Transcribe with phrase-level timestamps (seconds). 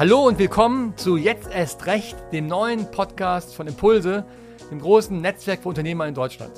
[0.00, 4.24] Hallo und willkommen zu Jetzt erst recht, dem neuen Podcast von Impulse,
[4.70, 6.52] dem großen Netzwerk für Unternehmer in Deutschland.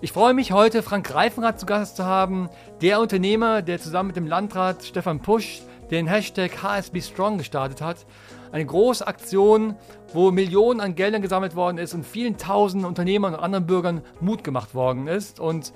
[0.00, 2.48] Ich freue mich heute, Frank Reifenrath zu Gast zu haben,
[2.80, 8.06] der Unternehmer, der zusammen mit dem Landrat Stefan Pusch den Hashtag HSB Strong gestartet hat.
[8.52, 9.74] Eine große Aktion,
[10.14, 14.44] wo Millionen an Geldern gesammelt worden ist und vielen tausenden Unternehmern und anderen Bürgern Mut
[14.44, 15.40] gemacht worden ist.
[15.40, 15.74] Und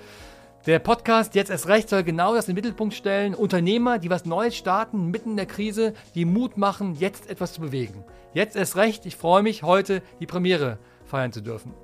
[0.67, 3.35] der Podcast Jetzt erst recht soll genau das in den Mittelpunkt stellen.
[3.35, 7.61] Unternehmer, die was Neues starten, mitten in der Krise, die Mut machen, jetzt etwas zu
[7.61, 8.05] bewegen.
[8.33, 9.05] Jetzt erst recht.
[9.05, 11.75] Ich freue mich, heute die Premiere feiern zu dürfen.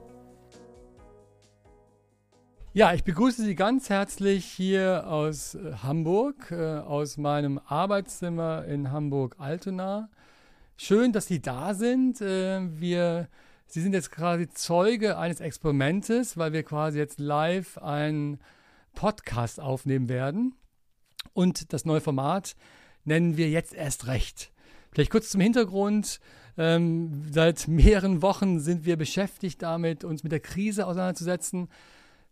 [2.72, 8.92] Ja, ich begrüße Sie ganz herzlich hier aus äh, Hamburg, äh, aus meinem Arbeitszimmer in
[8.92, 10.08] Hamburg-Altona.
[10.76, 12.20] Schön, dass Sie da sind.
[12.20, 13.26] Äh, wir,
[13.66, 18.38] Sie sind jetzt quasi Zeuge eines Experimentes, weil wir quasi jetzt live ein
[18.98, 20.56] Podcast aufnehmen werden.
[21.32, 22.56] Und das neue Format
[23.04, 24.50] nennen wir jetzt erst recht.
[24.90, 26.18] Vielleicht kurz zum Hintergrund.
[26.56, 31.68] Ähm, seit mehreren Wochen sind wir beschäftigt damit, uns mit der Krise auseinanderzusetzen,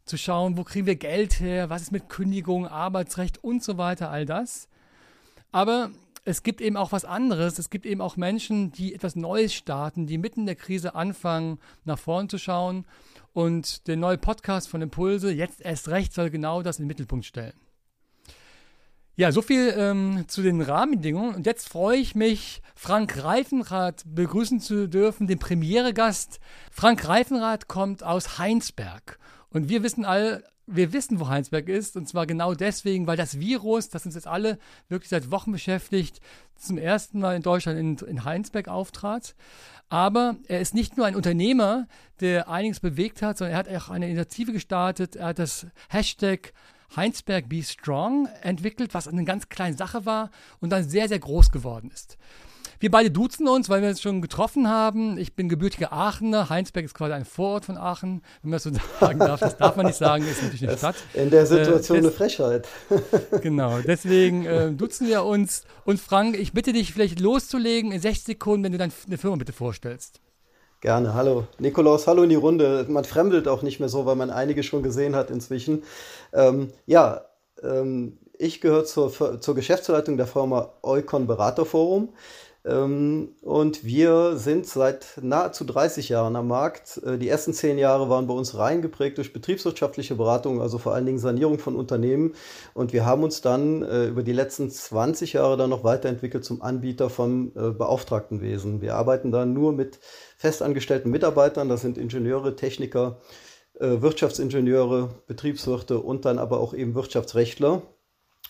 [0.06, 4.10] zu schauen, wo kriegen wir Geld her, was ist mit Kündigung, Arbeitsrecht und so weiter,
[4.10, 4.68] all das.
[5.52, 5.90] Aber
[6.24, 7.60] es gibt eben auch was anderes.
[7.60, 11.60] Es gibt eben auch Menschen, die etwas Neues starten, die mitten in der Krise anfangen,
[11.84, 12.86] nach vorn zu schauen
[13.36, 17.26] und der neue Podcast von Impulse, jetzt erst recht, soll genau das in den Mittelpunkt
[17.26, 17.52] stellen.
[19.14, 21.34] Ja, so viel ähm, zu den Rahmenbedingungen.
[21.34, 26.40] Und jetzt freue ich mich, Frank Reifenrath begrüßen zu dürfen, den Premieregast.
[26.72, 29.18] Frank Reifenrath kommt aus Heinsberg.
[29.50, 33.38] Und wir wissen alle, wir wissen, wo Heinsberg ist, und zwar genau deswegen, weil das
[33.38, 36.20] Virus, das uns jetzt alle wirklich seit Wochen beschäftigt,
[36.56, 39.34] zum ersten Mal in Deutschland in, in Heinsberg auftrat.
[39.88, 41.86] Aber er ist nicht nur ein Unternehmer,
[42.20, 45.14] der einiges bewegt hat, sondern er hat auch eine Initiative gestartet.
[45.16, 46.52] Er hat das Hashtag
[46.94, 51.50] Heinsberg Be Strong entwickelt, was eine ganz kleine Sache war und dann sehr, sehr groß
[51.50, 52.18] geworden ist.
[52.78, 55.16] Wir beide duzen uns, weil wir uns schon getroffen haben.
[55.16, 56.50] Ich bin gebürtiger Aachener.
[56.50, 58.70] Heinsberg ist quasi ein Vorort von Aachen, wenn man das so
[59.00, 59.40] sagen darf.
[59.40, 60.96] Das darf man nicht sagen, ist natürlich eine Stadt.
[61.14, 62.68] In der Situation äh, eine Frechheit.
[63.42, 65.64] genau, deswegen äh, duzen wir uns.
[65.84, 69.52] Und Frank, ich bitte dich vielleicht loszulegen in 60 Sekunden, wenn du deine Firma bitte
[69.52, 70.20] vorstellst.
[70.82, 71.46] Gerne, hallo.
[71.58, 72.84] Nikolaus, hallo in die Runde.
[72.88, 75.82] Man fremdelt auch nicht mehr so, weil man einige schon gesehen hat inzwischen.
[76.34, 77.24] Ähm, ja,
[77.62, 82.10] ähm, ich gehöre zur, zur Geschäftsleitung der Firma Eukon Beraterforum.
[82.66, 87.00] Ähm, und wir sind seit nahezu 30 Jahren am Markt.
[87.04, 90.92] Äh, die ersten zehn Jahre waren bei uns rein geprägt durch betriebswirtschaftliche Beratung, also vor
[90.92, 92.34] allen Dingen Sanierung von Unternehmen.
[92.74, 96.60] Und wir haben uns dann äh, über die letzten 20 Jahre dann noch weiterentwickelt zum
[96.60, 98.80] Anbieter von äh, Beauftragtenwesen.
[98.80, 100.00] Wir arbeiten da nur mit
[100.36, 103.18] festangestellten Mitarbeitern, das sind Ingenieure, Techniker,
[103.78, 107.82] Wirtschaftsingenieure, Betriebswirte und dann aber auch eben Wirtschaftsrechtler.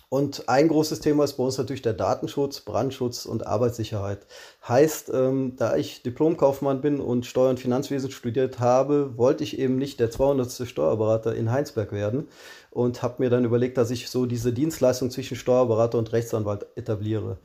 [0.08, 4.26] Und ein großes Thema ist bei uns natürlich der Datenschutz, Brandschutz und Arbeitssicherheit.
[4.66, 9.76] Heißt, ähm, da ich Diplomkaufmann bin und Steuer- und Finanzwesen studiert habe, wollte ich eben
[9.78, 10.68] nicht der 200.
[10.68, 12.28] Steuerberater in Heinsberg werden
[12.70, 17.38] und habe mir dann überlegt, dass ich so diese Dienstleistung zwischen Steuerberater und Rechtsanwalt etabliere.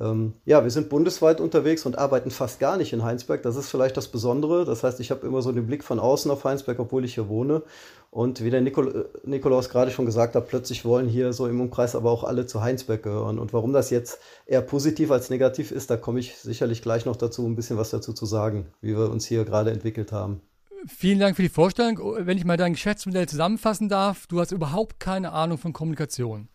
[0.00, 3.42] Ähm, ja, wir sind bundesweit unterwegs und arbeiten fast gar nicht in Heinsberg.
[3.42, 4.64] Das ist vielleicht das Besondere.
[4.64, 7.28] Das heißt, ich habe immer so den Blick von außen auf Heinsberg, obwohl ich hier
[7.28, 7.62] wohne.
[8.10, 11.60] Und wie der Nikol äh, Nikolaus gerade schon gesagt hat, plötzlich wollen hier so im
[11.60, 13.38] Umkreis aber auch alle zu Heinsberg gehören.
[13.38, 17.16] Und warum das jetzt eher positiv als negativ ist, da komme ich sicherlich gleich noch
[17.16, 20.40] dazu, ein bisschen was dazu zu sagen, wie wir uns hier gerade entwickelt haben.
[20.86, 22.00] Vielen Dank für die Vorstellung.
[22.20, 26.48] Wenn ich mal dein Geschäftsmodell zusammenfassen darf, du hast überhaupt keine Ahnung von Kommunikation.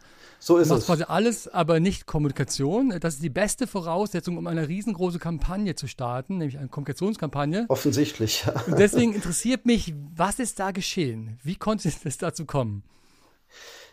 [0.45, 0.87] So ist es.
[0.87, 2.99] quasi alles, aber nicht Kommunikation.
[2.99, 7.63] Das ist die beste Voraussetzung, um eine riesengroße Kampagne zu starten, nämlich eine Kommunikationskampagne.
[7.69, 8.43] Offensichtlich.
[8.45, 8.61] Ja.
[8.67, 11.39] Und deswegen interessiert mich, was ist da geschehen?
[11.43, 12.83] Wie konnte es dazu kommen?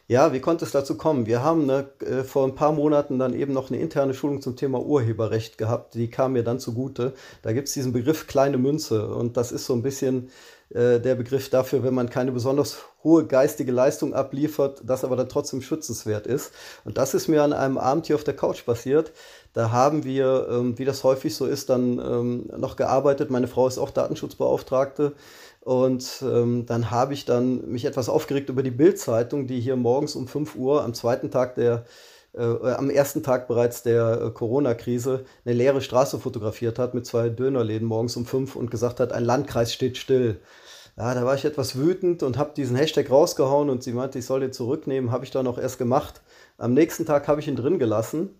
[0.09, 1.27] Ja, wie konnte es dazu kommen?
[1.27, 4.57] Wir haben ne, äh, vor ein paar Monaten dann eben noch eine interne Schulung zum
[4.57, 5.95] Thema Urheberrecht gehabt.
[5.95, 7.15] Die kam mir dann zugute.
[7.43, 10.31] Da gibt es diesen Begriff kleine Münze und das ist so ein bisschen
[10.71, 15.29] äh, der Begriff dafür, wenn man keine besonders hohe geistige Leistung abliefert, das aber dann
[15.29, 16.53] trotzdem schützenswert ist.
[16.85, 19.13] Und das ist mir an einem Abend hier auf der Couch passiert.
[19.53, 23.31] Da haben wir, ähm, wie das häufig so ist, dann ähm, noch gearbeitet.
[23.31, 25.13] Meine Frau ist auch Datenschutzbeauftragte.
[25.61, 30.15] Und ähm, dann habe ich dann mich etwas aufgeregt über die Bildzeitung, die hier morgens
[30.15, 31.85] um 5 Uhr am zweiten Tag der
[32.33, 37.29] äh, am ersten Tag bereits der äh, Corona-Krise eine leere Straße fotografiert hat mit zwei
[37.29, 40.41] Dönerläden morgens um fünf und gesagt hat, ein Landkreis steht still.
[41.01, 44.27] Ja, da war ich etwas wütend und habe diesen Hashtag rausgehauen und sie meinte, ich
[44.27, 46.21] soll den zurücknehmen, habe ich dann auch erst gemacht.
[46.59, 48.39] Am nächsten Tag habe ich ihn drin gelassen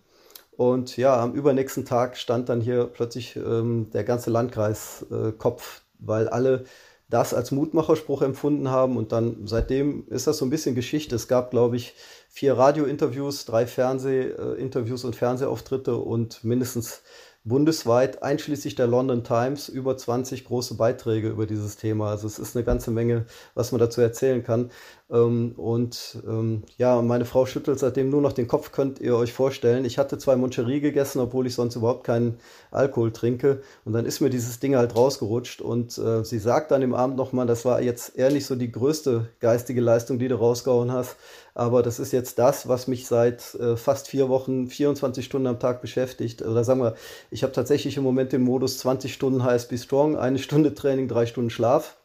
[0.51, 5.81] und ja, am übernächsten Tag stand dann hier plötzlich ähm, der ganze Landkreis äh, Kopf,
[5.97, 6.65] weil alle
[7.09, 8.95] das als Mutmacherspruch empfunden haben.
[8.95, 11.15] Und dann seitdem ist das so ein bisschen Geschichte.
[11.15, 11.95] Es gab, glaube ich,
[12.29, 17.01] vier Radiointerviews, drei Fernsehinterviews und Fernsehauftritte und mindestens
[17.43, 22.09] bundesweit, einschließlich der London Times, über 20 große Beiträge über dieses Thema.
[22.09, 24.69] Also es ist eine ganze Menge, was man dazu erzählen kann.
[25.11, 29.33] Ähm, und ähm, ja, meine Frau schüttelt seitdem nur noch den Kopf, könnt ihr euch
[29.33, 29.83] vorstellen.
[29.83, 32.37] Ich hatte zwei Moncherie gegessen, obwohl ich sonst überhaupt keinen
[32.71, 33.61] Alkohol trinke.
[33.83, 35.61] Und dann ist mir dieses Ding halt rausgerutscht.
[35.61, 38.71] Und äh, sie sagt dann im Abend nochmal, das war jetzt eher nicht so die
[38.71, 41.17] größte geistige Leistung, die du rausgehauen hast.
[41.53, 45.59] Aber das ist jetzt das, was mich seit äh, fast vier Wochen, 24 Stunden am
[45.59, 46.41] Tag beschäftigt.
[46.41, 46.95] Oder sagen wir,
[47.29, 51.25] ich habe tatsächlich im Moment den Modus 20 Stunden HSB Strong, eine Stunde Training, drei
[51.25, 51.97] Stunden Schlaf.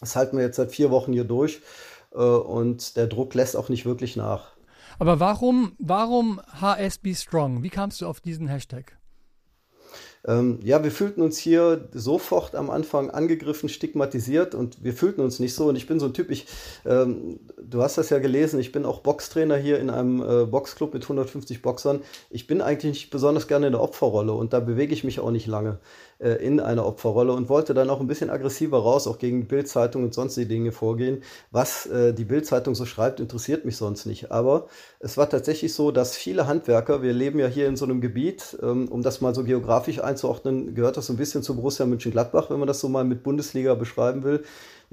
[0.00, 1.60] Das halten wir jetzt seit vier Wochen hier durch.
[2.14, 4.52] Äh, und der Druck lässt auch nicht wirklich nach.
[4.98, 7.62] Aber warum, warum HSB Strong?
[7.62, 8.96] Wie kamst du auf diesen Hashtag?
[10.26, 15.38] Ähm, ja, wir fühlten uns hier sofort am Anfang angegriffen, stigmatisiert und wir fühlten uns
[15.38, 15.66] nicht so.
[15.66, 16.46] Und ich bin so ein Typ, ich,
[16.86, 20.94] ähm, du hast das ja gelesen, ich bin auch Boxtrainer hier in einem äh, Boxclub
[20.94, 22.00] mit 150 Boxern.
[22.30, 25.30] Ich bin eigentlich nicht besonders gerne in der Opferrolle und da bewege ich mich auch
[25.30, 25.78] nicht lange
[26.18, 30.14] in einer Opferrolle und wollte dann auch ein bisschen aggressiver raus, auch gegen Bildzeitung und
[30.14, 31.22] sonstige Dinge vorgehen.
[31.50, 34.30] Was äh, die Bildzeitung so schreibt, interessiert mich sonst nicht.
[34.30, 34.66] Aber
[35.00, 38.56] es war tatsächlich so, dass viele Handwerker, wir leben ja hier in so einem Gebiet,
[38.62, 42.50] ähm, um das mal so geografisch einzuordnen, gehört das so ein bisschen zu Borussia Mönchengladbach,
[42.50, 44.44] wenn man das so mal mit Bundesliga beschreiben will.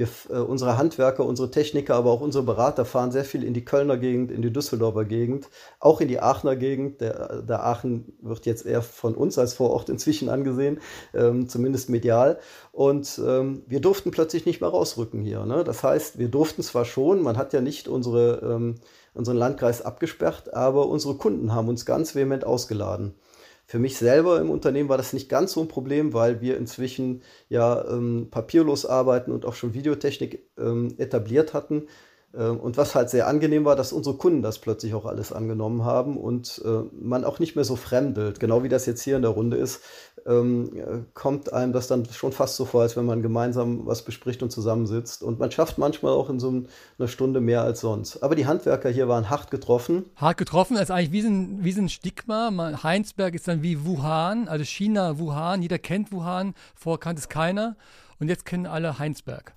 [0.01, 3.63] Wir, äh, unsere Handwerker, unsere Techniker, aber auch unsere Berater fahren sehr viel in die
[3.63, 5.47] Kölner Gegend, in die Düsseldorfer Gegend,
[5.79, 7.01] auch in die Aachener Gegend.
[7.01, 10.79] Der, der Aachen wird jetzt eher von uns als Vorort inzwischen angesehen,
[11.13, 12.39] ähm, zumindest medial.
[12.71, 15.45] Und ähm, wir durften plötzlich nicht mehr rausrücken hier.
[15.45, 15.63] Ne?
[15.63, 18.75] Das heißt, wir durften zwar schon, man hat ja nicht unsere, ähm,
[19.13, 23.13] unseren Landkreis abgesperrt, aber unsere Kunden haben uns ganz vehement ausgeladen.
[23.71, 27.21] Für mich selber im Unternehmen war das nicht ganz so ein Problem, weil wir inzwischen
[27.47, 31.87] ja ähm, papierlos arbeiten und auch schon Videotechnik ähm, etabliert hatten.
[32.37, 35.83] Ähm, und was halt sehr angenehm war, dass unsere Kunden das plötzlich auch alles angenommen
[35.83, 38.39] haben und äh, man auch nicht mehr so fremdelt.
[38.39, 39.81] Genau wie das jetzt hier in der Runde ist,
[40.25, 44.03] ähm, äh, kommt einem das dann schon fast so vor, als wenn man gemeinsam was
[44.03, 45.23] bespricht und zusammensitzt.
[45.23, 46.63] Und man schafft manchmal auch in so
[46.97, 48.23] einer Stunde mehr als sonst.
[48.23, 50.05] Aber die Handwerker hier waren hart getroffen.
[50.15, 52.51] Hart getroffen ist eigentlich wie ein, wie ein Stigma.
[52.83, 55.61] Heinsberg ist dann wie Wuhan, also China, Wuhan.
[55.61, 57.75] Jeder kennt Wuhan, vorher kannte es keiner.
[58.19, 59.55] Und jetzt kennen alle Heinsberg.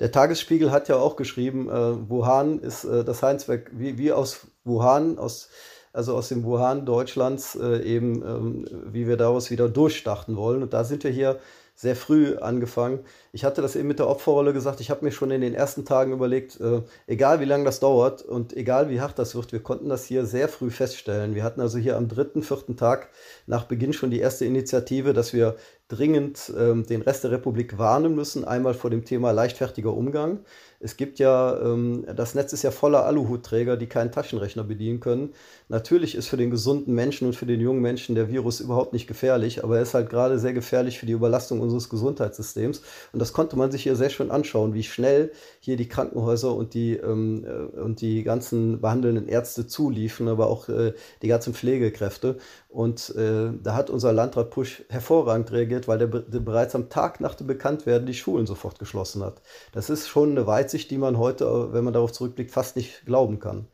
[0.00, 4.46] Der Tagesspiegel hat ja auch geschrieben, äh, Wuhan ist äh, das Heinzwerk, wie, wie aus
[4.64, 5.48] Wuhan, aus,
[5.92, 10.62] also aus dem Wuhan Deutschlands, äh, eben, ähm, wie wir daraus wieder durchstarten wollen.
[10.62, 11.38] Und da sind wir hier
[11.74, 13.00] sehr früh angefangen.
[13.34, 14.80] Ich hatte das eben mit der Opferrolle gesagt.
[14.80, 18.22] Ich habe mir schon in den ersten Tagen überlegt, äh, egal wie lange das dauert
[18.22, 21.34] und egal wie hart das wird, wir konnten das hier sehr früh feststellen.
[21.34, 23.08] Wir hatten also hier am dritten, vierten Tag
[23.48, 25.56] nach Beginn schon die erste Initiative, dass wir
[25.88, 28.44] dringend ähm, den Rest der Republik warnen müssen.
[28.44, 30.40] Einmal vor dem Thema leichtfertiger Umgang.
[30.80, 35.34] Es gibt ja, ähm, das Netz ist ja voller Aluhutträger, die keinen Taschenrechner bedienen können.
[35.68, 39.06] Natürlich ist für den gesunden Menschen und für den jungen Menschen der Virus überhaupt nicht
[39.06, 42.82] gefährlich, aber er ist halt gerade sehr gefährlich für die Überlastung unseres Gesundheitssystems.
[43.12, 46.74] Und das konnte man sich hier sehr schön anschauen, wie schnell hier die Krankenhäuser und
[46.74, 50.92] die, ähm, äh, und die ganzen behandelnden Ärzte zuliefen, aber auch äh,
[51.22, 52.36] die ganzen Pflegekräfte.
[52.68, 57.18] Und äh, da hat unser Landrat Pusch hervorragend reagiert, weil der, der, bereits am Tag
[57.18, 59.40] nach dem Bekanntwerden die Schulen sofort geschlossen hat.
[59.72, 63.38] Das ist schon eine Weitsicht, die man heute, wenn man darauf zurückblickt, fast nicht glauben
[63.38, 63.68] kann.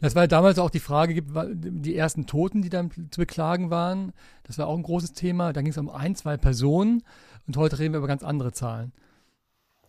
[0.00, 4.12] Das war damals auch die Frage, die ersten Toten, die dann zu beklagen waren.
[4.44, 5.52] Das war auch ein großes Thema.
[5.52, 7.02] Da ging es um ein, zwei Personen.
[7.48, 8.92] Und heute reden wir über ganz andere Zahlen.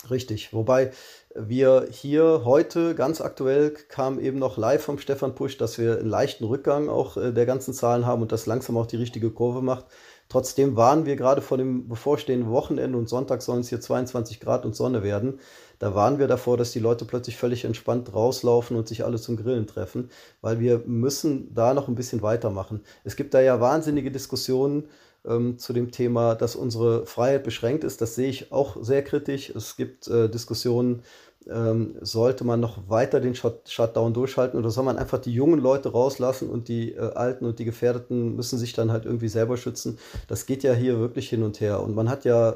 [0.09, 0.91] Richtig, wobei
[1.35, 6.07] wir hier heute ganz aktuell kam eben noch live vom Stefan Pusch, dass wir einen
[6.07, 9.61] leichten Rückgang auch äh, der ganzen Zahlen haben und das langsam auch die richtige Kurve
[9.61, 9.87] macht.
[10.29, 14.63] Trotzdem waren wir gerade vor dem bevorstehenden Wochenende und Sonntag sollen es hier 22 Grad
[14.63, 15.41] und Sonne werden.
[15.79, 19.35] Da waren wir davor, dass die Leute plötzlich völlig entspannt rauslaufen und sich alle zum
[19.35, 22.83] Grillen treffen, weil wir müssen da noch ein bisschen weitermachen.
[23.03, 24.87] Es gibt da ja wahnsinnige Diskussionen
[25.25, 28.01] ähm, zu dem Thema, dass unsere Freiheit beschränkt ist.
[28.01, 29.49] Das sehe ich auch sehr kritisch.
[29.49, 31.03] Es gibt äh, Diskussionen,
[31.47, 35.59] ähm, sollte man noch weiter den Shut Shutdown durchhalten oder soll man einfach die jungen
[35.59, 39.57] Leute rauslassen und die äh, Alten und die Gefährdeten müssen sich dann halt irgendwie selber
[39.57, 39.97] schützen.
[40.27, 41.81] Das geht ja hier wirklich hin und her.
[41.81, 42.55] Und man hat ja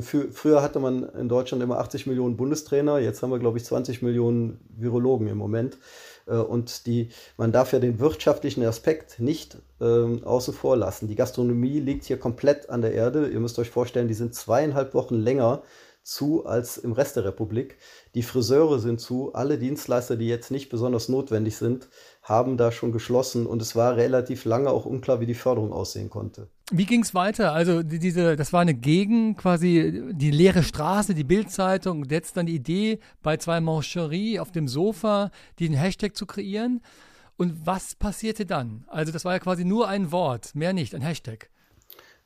[0.00, 4.02] früher hatte man in Deutschland immer 80 Millionen Bundestrainer, jetzt haben wir, glaube ich, 20
[4.02, 5.78] Millionen Virologen im Moment.
[6.28, 11.08] Äh, und die, man darf ja den wirtschaftlichen Aspekt nicht ähm, außen vor lassen.
[11.08, 13.28] Die Gastronomie liegt hier komplett an der Erde.
[13.28, 15.62] Ihr müsst euch vorstellen, die sind zweieinhalb Wochen länger
[16.02, 17.76] zu als im Rest der Republik.
[18.14, 19.34] Die Friseure sind zu.
[19.34, 21.88] Alle Dienstleister, die jetzt nicht besonders notwendig sind,
[22.22, 26.08] haben da schon geschlossen und es war relativ lange auch unklar, wie die Förderung aussehen
[26.08, 26.48] konnte.
[26.70, 27.54] Wie ging es weiter?
[27.54, 32.54] Also diese, das war eine Gegend, quasi die leere Straße, die Bildzeitung, jetzt dann die
[32.54, 36.82] Idee, bei zwei Mancherie auf dem Sofa den Hashtag zu kreieren.
[37.38, 38.84] Und was passierte dann?
[38.88, 41.48] Also das war ja quasi nur ein Wort, mehr nicht, ein Hashtag.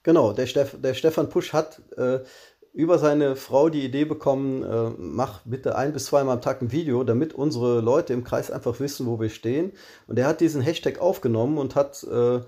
[0.03, 2.19] Genau, der, Steff, der Stefan Pusch hat äh,
[2.73, 6.73] über seine Frau die Idee bekommen, äh, mach bitte ein bis zweimal am Tag ein
[6.73, 9.71] Video, damit unsere Leute im Kreis einfach wissen, wo wir stehen.
[10.09, 12.41] Und er hat diesen Hashtag aufgenommen und hat, äh,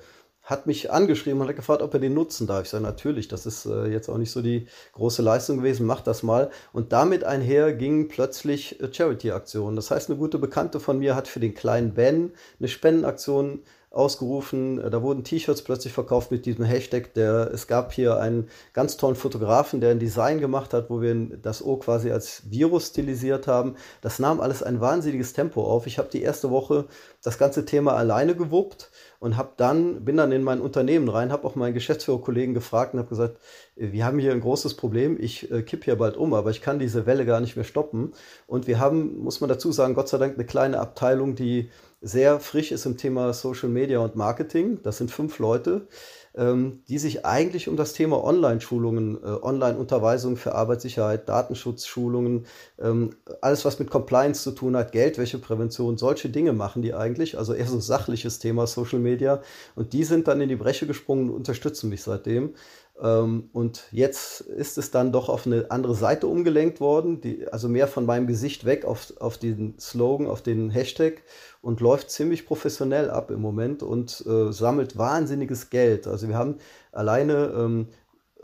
[0.44, 2.64] hat mich angeschrieben und hat gefragt, ob er den nutzen darf.
[2.64, 6.02] Ich sage, natürlich, das ist äh, jetzt auch nicht so die große Leistung gewesen, mach
[6.02, 6.50] das mal.
[6.72, 9.74] Und damit einher ging plötzlich äh, Charity-Aktionen.
[9.74, 13.62] Das heißt, eine gute Bekannte von mir hat für den kleinen Ben eine Spendenaktion
[13.94, 14.76] ausgerufen.
[14.90, 17.14] Da wurden T-Shirts plötzlich verkauft mit diesem Hashtag.
[17.14, 21.14] Der, es gab hier einen ganz tollen Fotografen, der ein Design gemacht hat, wo wir
[21.14, 23.76] das O quasi als Virus stilisiert haben.
[24.02, 25.86] Das nahm alles ein wahnsinniges Tempo auf.
[25.86, 26.86] Ich habe die erste Woche
[27.22, 28.90] das ganze Thema alleine gewuppt
[29.24, 32.98] und habe dann bin dann in mein Unternehmen rein, habe auch meinen Geschäftsführerkollegen gefragt und
[32.98, 33.38] habe gesagt,
[33.74, 36.78] wir haben hier ein großes Problem, ich äh, kipp hier bald um, aber ich kann
[36.78, 38.12] diese Welle gar nicht mehr stoppen
[38.46, 41.70] und wir haben, muss man dazu sagen, Gott sei Dank eine kleine Abteilung, die
[42.02, 44.80] sehr frisch ist im Thema Social Media und Marketing.
[44.82, 45.88] Das sind fünf Leute,
[46.36, 52.46] die sich eigentlich um das Thema Online-Schulungen, äh, Online-Unterweisung für Arbeitssicherheit, Datenschutzschulungen,
[52.80, 53.10] ähm,
[53.40, 57.38] alles was mit Compliance zu tun hat, Geldwäscheprävention, solche Dinge machen die eigentlich.
[57.38, 59.42] Also eher so sachliches Thema Social Media.
[59.76, 62.54] Und die sind dann in die Breche gesprungen und unterstützen mich seitdem.
[63.00, 67.68] Ähm, und jetzt ist es dann doch auf eine andere Seite umgelenkt worden, die, also
[67.68, 71.22] mehr von meinem Gesicht weg auf, auf den Slogan, auf den Hashtag
[71.60, 76.06] und läuft ziemlich professionell ab im Moment und äh, sammelt wahnsinniges Geld.
[76.06, 76.56] Also wir haben
[76.92, 77.88] alleine ähm,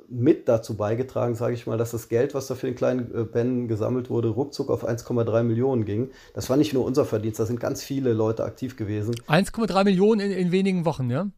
[0.08, 3.24] mit dazu beigetragen, sage ich mal, dass das Geld, was da für den kleinen äh,
[3.24, 6.10] Ben gesammelt wurde, ruckzuck auf 1,3 Millionen ging.
[6.34, 9.14] Das war nicht nur unser Verdienst, da sind ganz viele Leute aktiv gewesen.
[9.28, 11.28] 1,3 Millionen in, in wenigen Wochen, ja?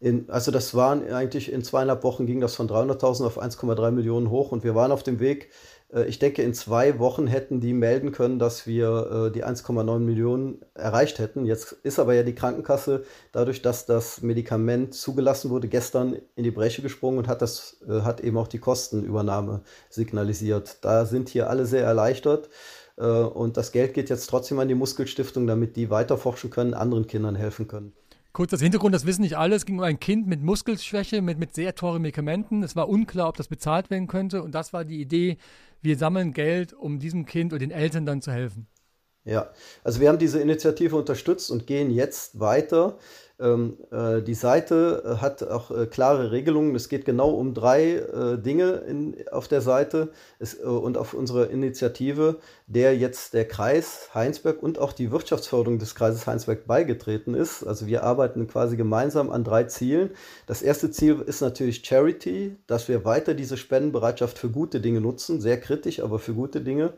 [0.00, 4.30] In, also das waren eigentlich in zweieinhalb Wochen ging das von 300.000 auf 1,3 Millionen
[4.30, 5.50] hoch und wir waren auf dem Weg.
[5.92, 9.98] Äh, ich denke, in zwei Wochen hätten die melden können, dass wir äh, die 1,9
[9.98, 11.44] Millionen erreicht hätten.
[11.44, 16.50] Jetzt ist aber ja die Krankenkasse dadurch, dass das Medikament zugelassen wurde, gestern in die
[16.50, 20.78] Breche gesprungen und hat das äh, hat eben auch die Kostenübernahme signalisiert.
[20.82, 22.48] Da sind hier alle sehr erleichtert.
[22.96, 27.06] Und das Geld geht jetzt trotzdem an die Muskelstiftung, damit die weiter forschen können, anderen
[27.06, 27.92] Kindern helfen können.
[28.38, 29.56] Kurz das Hintergrund, das wissen nicht alle.
[29.56, 32.62] Es ging um ein Kind mit Muskelschwäche, mit, mit sehr teuren Medikamenten.
[32.62, 34.44] Es war unklar, ob das bezahlt werden könnte.
[34.44, 35.38] Und das war die Idee,
[35.82, 38.68] wir sammeln Geld, um diesem Kind und den Eltern dann zu helfen.
[39.24, 39.50] Ja,
[39.82, 42.98] also wir haben diese Initiative unterstützt und gehen jetzt weiter
[43.40, 46.74] die Seite äh, hat auch äh, klare Regelungen.
[46.74, 50.08] Es geht genau um drei äh, Dinge in, auf der Seite
[50.40, 55.78] es, äh, und auf unsere Initiative, der jetzt der Kreis Heinsberg und auch die Wirtschaftsförderung
[55.78, 57.62] des Kreises Heinsberg beigetreten ist.
[57.62, 60.10] Also wir arbeiten quasi gemeinsam an drei Zielen.
[60.46, 65.40] Das erste Ziel ist natürlich Charity, dass wir weiter diese Spendenbereitschaft für gute Dinge nutzen,
[65.40, 66.94] sehr kritisch, aber für gute Dinge.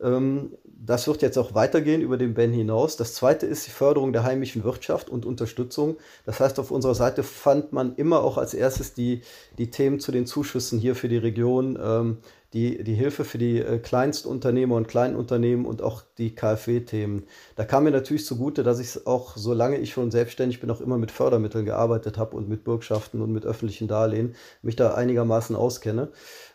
[0.00, 2.96] Ähm, das wird jetzt auch weitergehen über den Ben hinaus.
[2.96, 5.96] Das zweite ist die Förderung der heimischen Wirtschaft und Unterstützung.
[6.24, 9.22] Das heißt, auf unserer Seite fand man immer auch als erstes die,
[9.58, 12.18] die Themen zu den Zuschüssen hier für die Region, ähm,
[12.54, 17.24] die, die Hilfe für die äh, Kleinstunternehmer und Kleinunternehmen und auch die KfW-Themen.
[17.56, 20.96] Da kam mir natürlich zugute, dass ich auch, solange ich schon selbstständig bin, auch immer
[20.96, 26.08] mit Fördermitteln gearbeitet habe und mit Bürgschaften und mit öffentlichen Darlehen, mich da einigermaßen auskenne.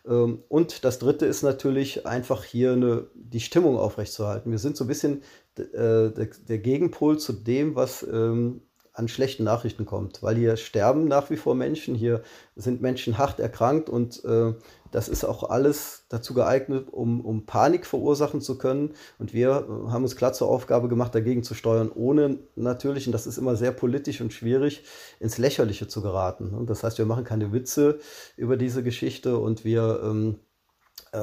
[0.05, 4.51] Ähm, und das Dritte ist natürlich einfach hier eine, die Stimmung aufrechtzuerhalten.
[4.51, 5.23] Wir sind so ein bisschen
[5.57, 8.61] äh, der, Gegenpol zu dem, was ähm,
[8.93, 12.21] an schlechten Nachrichten kommt, weil hier sterben nach wie vor Menschen, hier
[12.55, 14.53] sind Menschen hart erkrankt und äh,
[14.91, 18.93] das ist auch alles dazu geeignet, um, um Panik verursachen zu können.
[19.17, 23.13] Und wir äh, haben uns klar zur Aufgabe gemacht, dagegen zu steuern, ohne natürlich, und
[23.13, 24.83] das ist immer sehr politisch und schwierig,
[25.19, 26.53] ins Lächerliche zu geraten.
[26.53, 27.97] Und das heißt, wir machen keine Witze
[28.37, 30.52] über diese Geschichte und wir ähm, äh,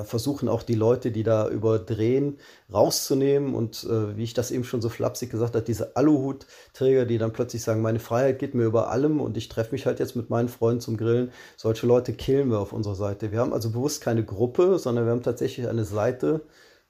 [0.05, 2.39] versuchen auch die Leute, die da überdrehen,
[2.73, 7.19] rauszunehmen und äh, wie ich das eben schon so flapsig gesagt habe, diese Aluhutträger, die
[7.19, 10.15] dann plötzlich sagen, meine Freiheit geht mir über allem und ich treffe mich halt jetzt
[10.15, 11.33] mit meinen Freunden zum Grillen.
[11.57, 13.33] Solche Leute killen wir auf unserer Seite.
[13.33, 16.43] Wir haben also bewusst keine Gruppe, sondern wir haben tatsächlich eine Seite,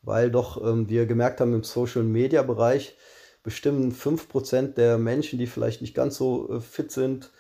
[0.03, 2.97] weil doch ähm, wir gemerkt haben im Social-Media-Bereich
[3.43, 7.31] bestimmen 5% der Menschen, die vielleicht nicht ganz so äh, fit sind,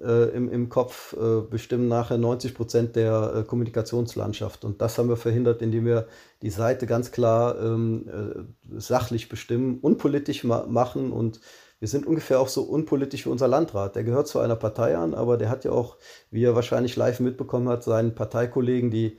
[0.00, 4.64] äh, im, im Kopf äh, bestimmen nachher 90 Prozent der äh, Kommunikationslandschaft.
[4.64, 6.06] Und das haben wir verhindert, indem wir
[6.42, 11.40] die Seite ganz klar ähm, äh, sachlich bestimmen, unpolitisch ma machen und
[11.80, 13.96] wir sind ungefähr auch so unpolitisch wie unser Landrat.
[13.96, 15.96] Der gehört zu einer Partei an, aber der hat ja auch,
[16.30, 19.18] wie er wahrscheinlich live mitbekommen hat, seinen Parteikollegen, die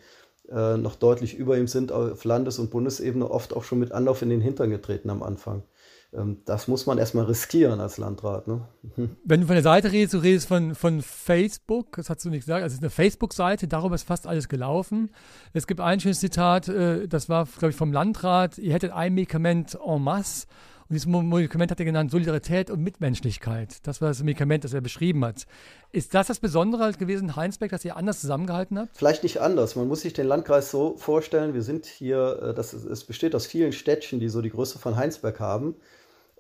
[0.50, 4.22] äh, noch deutlich über ihm sind auf Landes- und Bundesebene, oft auch schon mit Anlauf
[4.22, 5.64] in den Hintern getreten am Anfang.
[6.14, 8.48] Ähm, das muss man erstmal riskieren als Landrat.
[8.48, 8.68] Ne?
[9.24, 12.42] Wenn du von der Seite redest, du redest von, von Facebook, das hast du nicht
[12.42, 15.12] gesagt, also es ist eine Facebook-Seite, darüber ist fast alles gelaufen.
[15.54, 19.14] Es gibt ein schönes Zitat, äh, das war, glaube ich, vom Landrat, ihr hättet ein
[19.14, 20.48] Medikament en masse
[20.90, 23.78] Und dieses Medikament hat er genannt Solidarität und Mitmenschlichkeit.
[23.88, 25.46] Das war das Medikament, das er beschrieben hat.
[25.94, 28.98] Ist das das Besondere halt gewesen in Heinsberg, dass ihr anders zusammengehalten habt?
[28.98, 29.78] Vielleicht nicht anders.
[29.78, 33.46] Man muss sich den Landkreis so vorstellen, wir sind hier, äh, das es besteht aus
[33.46, 35.76] vielen Städtchen, die so die Größe von Heinsberg haben.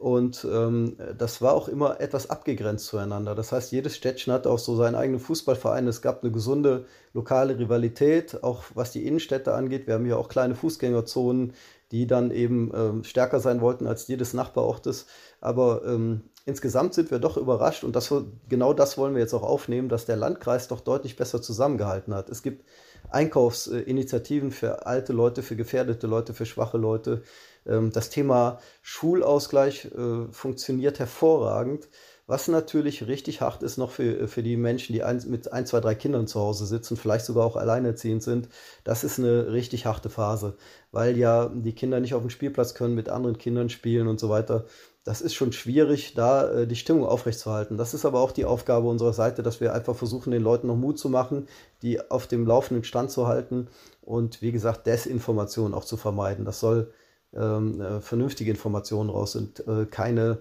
[0.01, 3.35] Und ähm, das war auch immer etwas abgegrenzt zueinander.
[3.35, 5.87] Das heißt, jedes Städtchen hatte auch so seinen eigenen Fußballverein.
[5.87, 9.85] Es gab eine gesunde lokale Rivalität, auch was die Innenstädte angeht.
[9.85, 11.53] Wir haben hier auch kleine Fußgängerzonen,
[11.91, 15.05] die dann eben ähm, stärker sein wollten als die des Nachbarortes.
[15.39, 18.11] Aber ähm, insgesamt sind wir doch überrascht und das,
[18.49, 22.29] genau das wollen wir jetzt auch aufnehmen, dass der Landkreis doch deutlich besser zusammengehalten hat.
[22.29, 22.65] Es gibt
[23.11, 27.21] Einkaufsinitiativen für alte Leute, für gefährdete Leute, für schwache Leute.
[27.65, 31.87] Ähm, das Thema Schulausgleich äh, funktioniert hervorragend.
[32.31, 35.81] Was natürlich richtig hart ist noch für, für die Menschen, die ein, mit ein, zwei,
[35.81, 38.47] drei Kindern zu Hause sitzen, vielleicht sogar auch alleinerziehend sind,
[38.85, 40.55] das ist eine richtig harte Phase,
[40.93, 44.29] weil ja die Kinder nicht auf dem Spielplatz können, mit anderen Kindern spielen und so
[44.29, 44.65] weiter.
[45.03, 47.75] Das ist schon schwierig, da äh, die Stimmung aufrechtzuerhalten.
[47.77, 50.77] Das ist aber auch die Aufgabe unserer Seite, dass wir einfach versuchen, den Leuten noch
[50.77, 51.47] Mut zu machen,
[51.81, 53.67] die auf dem laufenden Stand zu halten
[54.01, 56.45] und wie gesagt, Desinformation auch zu vermeiden.
[56.45, 56.93] Das soll
[57.33, 60.39] ähm, äh, vernünftige Informationen raus sind, äh, keine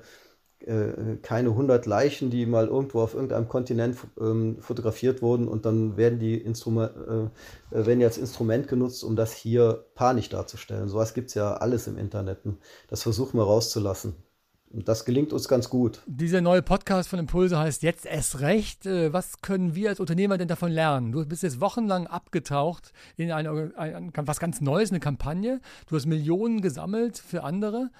[0.60, 5.96] äh, keine 100 Leichen, die mal irgendwo auf irgendeinem Kontinent ähm, fotografiert wurden und dann
[5.96, 6.92] werden die Instrument,
[7.72, 10.88] äh, äh, werden als Instrument genutzt, um das hier panisch darzustellen.
[10.88, 12.40] Sowas gibt es ja alles im Internet.
[12.88, 14.14] Das versuchen wir rauszulassen.
[14.72, 16.00] Und das gelingt uns ganz gut.
[16.06, 18.86] Dieser neue Podcast von Impulse heißt jetzt erst recht.
[18.86, 21.10] Äh, was können wir als Unternehmer denn davon lernen?
[21.10, 25.60] Du bist jetzt wochenlang abgetaucht in eine, ein, was ganz Neues, eine Kampagne.
[25.88, 27.90] Du hast Millionen gesammelt für andere.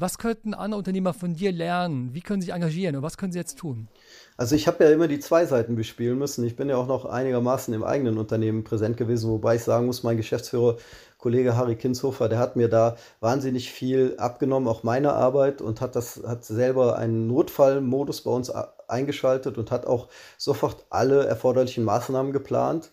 [0.00, 2.14] Was könnten andere Unternehmer von dir lernen?
[2.14, 3.88] Wie können sie sich engagieren und was können sie jetzt tun?
[4.36, 6.44] Also ich habe ja immer die zwei Seiten bespielen müssen.
[6.44, 10.04] Ich bin ja auch noch einigermaßen im eigenen Unternehmen präsent gewesen, wobei ich sagen muss,
[10.04, 10.76] mein Geschäftsführer
[11.18, 15.96] Kollege Harry Kinshofer, der hat mir da wahnsinnig viel abgenommen, auch meine Arbeit und hat
[15.96, 18.52] das, hat selber einen Notfallmodus bei uns
[18.86, 22.92] eingeschaltet und hat auch sofort alle erforderlichen Maßnahmen geplant,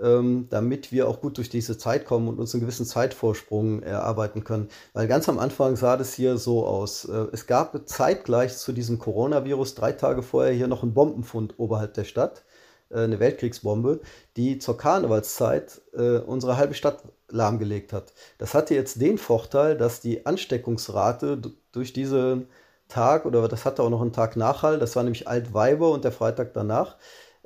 [0.00, 4.44] ähm, damit wir auch gut durch diese Zeit kommen und uns einen gewissen Zeitvorsprung erarbeiten
[4.44, 4.68] können.
[4.92, 7.04] Weil ganz am Anfang sah das hier so aus.
[7.04, 11.94] Äh, es gab zeitgleich zu diesem Coronavirus drei Tage vorher hier noch einen Bombenfund oberhalb
[11.94, 12.44] der Stadt
[12.90, 14.00] äh, eine Weltkriegsbombe,
[14.36, 18.12] die zur Karnevalszeit äh, unsere halbe Stadt lahmgelegt hat.
[18.38, 21.40] Das hatte jetzt den Vorteil, dass die Ansteckungsrate
[21.72, 22.48] durch diesen
[22.88, 26.12] Tag, oder das hatte auch noch einen Tag Nachhall, das war nämlich Altweiber und der
[26.12, 26.96] Freitag danach,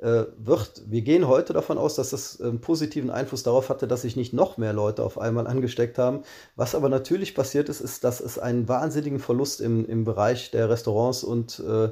[0.01, 4.15] wird, wir gehen heute davon aus, dass das einen positiven Einfluss darauf hatte, dass sich
[4.15, 6.23] nicht noch mehr Leute auf einmal angesteckt haben.
[6.55, 10.69] Was aber natürlich passiert ist, ist, dass es einen wahnsinnigen Verlust im, im Bereich der
[10.69, 11.89] Restaurants und äh,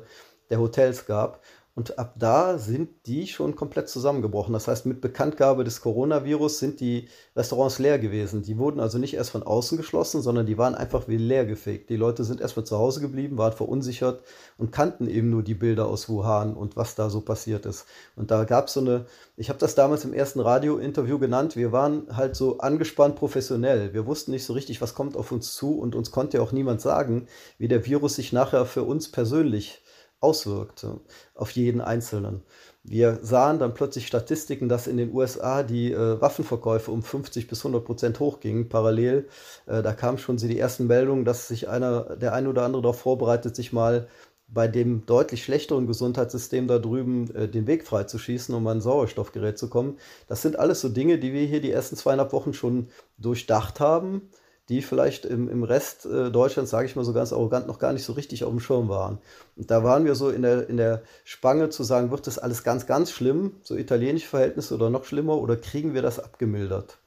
[0.49, 1.41] der Hotels gab.
[1.77, 4.51] Und ab da sind die schon komplett zusammengebrochen.
[4.51, 8.41] Das heißt, mit Bekanntgabe des Coronavirus sind die Restaurants leer gewesen.
[8.41, 11.91] Die wurden also nicht erst von außen geschlossen, sondern die waren einfach wie leer gefegt.
[11.91, 14.23] Die Leute sind erstmal zu Hause geblieben, waren verunsichert
[14.57, 17.85] und kannten eben nur die Bilder aus Wuhan und was da so passiert ist.
[18.15, 21.71] Und da gab es so eine, ich habe das damals im ersten Radio-Interview genannt, wir
[21.71, 23.93] waren halt so angespannt professionell.
[23.93, 26.81] Wir wussten nicht so richtig, was kommt auf uns zu und uns konnte auch niemand
[26.81, 27.27] sagen,
[27.59, 29.83] wie der Virus sich nachher für uns persönlich
[30.19, 30.99] auswirkte
[31.35, 32.43] auf jeden Einzelnen.
[32.83, 37.59] Wir sahen dann plötzlich Statistiken, dass in den USA die äh, Waffenverkäufe um 50 bis
[37.59, 39.27] 100 Prozent hochgingen, parallel.
[39.65, 43.01] Äh, da kamen schon die ersten Meldungen, dass sich einer, der ein oder andere darauf
[43.01, 44.07] vorbereitet, sich mal
[44.47, 49.57] bei dem deutlich schlechteren Gesundheitssystem da drüben äh, den Weg freizuschießen, um an ein Sauerstoffgerät
[49.57, 49.97] zu kommen.
[50.27, 54.29] Das sind alles so Dinge, die wir hier die ersten zweieinhalb Wochen schon durchdacht haben
[54.69, 57.93] die vielleicht im, im Rest äh, Deutschlands, sage ich mal so ganz arrogant, noch gar
[57.93, 59.19] nicht so richtig auf dem Schirm waren.
[59.55, 62.63] Und da waren wir so in der, in der Spange zu sagen, wird das alles
[62.63, 66.97] ganz, ganz schlimm, so italienische Verhältnisse oder noch schlimmer, oder kriegen wir das abgemildert?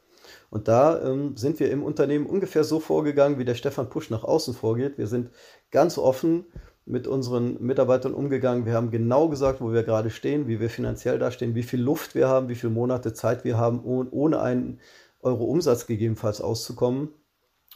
[0.48, 4.24] Und da ähm, sind wir im Unternehmen ungefähr so vorgegangen, wie der Stefan Pusch nach
[4.24, 4.96] außen vorgeht.
[4.96, 5.30] Wir sind
[5.70, 6.46] ganz offen
[6.86, 8.66] mit unseren Mitarbeitern umgegangen.
[8.66, 12.14] Wir haben genau gesagt, wo wir gerade stehen, wie wir finanziell dastehen, wie viel Luft
[12.14, 14.80] wir haben, wie viele Monate Zeit wir haben, ohne einen
[15.22, 17.10] Euro Umsatz gegebenenfalls auszukommen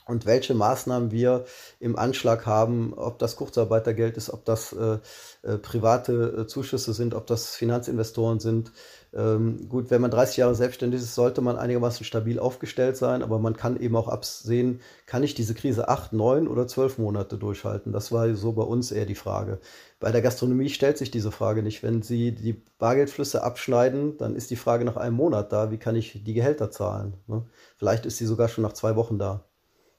[0.07, 1.45] und welche Maßnahmen wir
[1.81, 4.99] im Anschlag haben, ob das Kurzarbeitergeld ist, ob das äh,
[5.43, 8.73] äh, private äh, Zuschüsse sind, ob das Finanzinvestoren sind.
[9.15, 13.39] Ähm, gut, wenn man 30 Jahre selbstständig ist, sollte man einigermaßen stabil aufgestellt sein, aber
[13.39, 17.93] man kann eben auch absehen, kann ich diese Krise acht, neun oder zwölf Monate durchhalten?
[17.93, 19.61] Das war so bei uns eher die Frage.
[20.01, 21.83] Bei der Gastronomie stellt sich diese Frage nicht.
[21.83, 25.97] Wenn Sie die Bargeldflüsse abschneiden, dann ist die Frage nach einem Monat da, wie kann
[25.97, 27.15] ich die Gehälter zahlen?
[27.27, 27.47] Ne?
[27.79, 29.45] Vielleicht ist sie sogar schon nach zwei Wochen da.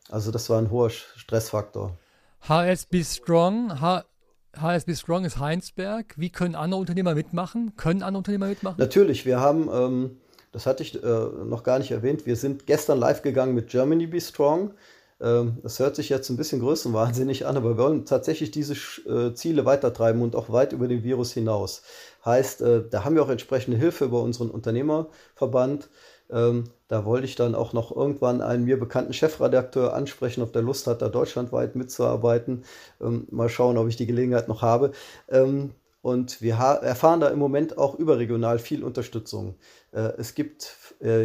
[0.09, 1.97] Also das war ein hoher Stressfaktor.
[2.41, 4.05] HSB Strong, H
[4.55, 6.13] HSB Strong ist Heinsberg.
[6.17, 7.75] Wie können andere Unternehmer mitmachen?
[7.75, 8.75] Können andere Unternehmer mitmachen?
[8.77, 10.17] Natürlich, wir haben, ähm,
[10.51, 14.07] das hatte ich äh, noch gar nicht erwähnt, wir sind gestern live gegangen mit Germany
[14.07, 14.73] Be Strong.
[15.21, 18.75] Ähm, das hört sich jetzt ein bisschen größenwahnsinnig an, aber wir wollen tatsächlich diese
[19.09, 21.83] äh, Ziele weitertreiben und auch weit über den Virus hinaus.
[22.25, 25.89] Heißt, äh, da haben wir auch entsprechende Hilfe über unseren Unternehmerverband.
[26.29, 30.61] Ähm, da wollte ich dann auch noch irgendwann einen mir bekannten Chefredakteur ansprechen, ob der
[30.61, 32.63] Lust hat, da deutschlandweit mitzuarbeiten.
[33.01, 34.91] Ähm, mal schauen, ob ich die Gelegenheit noch habe.
[36.05, 39.55] Und wir erfahren da im Moment auch überregional viel Unterstützung.
[39.91, 40.63] Äh, es gibt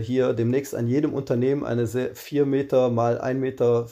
[0.00, 3.86] hier demnächst an jedem Unternehmen eine 4 Meter mal 1,50 Meter